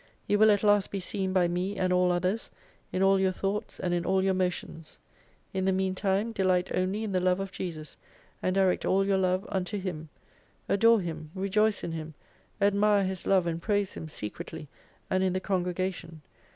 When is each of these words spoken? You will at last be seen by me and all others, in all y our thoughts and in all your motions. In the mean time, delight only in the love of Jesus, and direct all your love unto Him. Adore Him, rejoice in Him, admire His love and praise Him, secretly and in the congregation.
You 0.25 0.39
will 0.39 0.49
at 0.49 0.63
last 0.63 0.89
be 0.89 0.99
seen 0.99 1.31
by 1.31 1.47
me 1.47 1.77
and 1.77 1.93
all 1.93 2.11
others, 2.11 2.49
in 2.91 3.03
all 3.03 3.17
y 3.19 3.25
our 3.27 3.31
thoughts 3.31 3.79
and 3.79 3.93
in 3.93 4.03
all 4.03 4.23
your 4.23 4.33
motions. 4.33 4.97
In 5.53 5.65
the 5.65 5.71
mean 5.71 5.93
time, 5.93 6.31
delight 6.31 6.71
only 6.73 7.03
in 7.03 7.11
the 7.11 7.19
love 7.19 7.39
of 7.39 7.51
Jesus, 7.51 7.97
and 8.41 8.55
direct 8.55 8.83
all 8.83 9.05
your 9.05 9.19
love 9.19 9.45
unto 9.49 9.77
Him. 9.79 10.09
Adore 10.67 11.01
Him, 11.01 11.29
rejoice 11.35 11.83
in 11.83 11.91
Him, 11.91 12.15
admire 12.59 13.03
His 13.03 13.27
love 13.27 13.45
and 13.45 13.61
praise 13.61 13.93
Him, 13.93 14.07
secretly 14.07 14.67
and 15.07 15.23
in 15.23 15.33
the 15.33 15.39
congregation. 15.39 16.23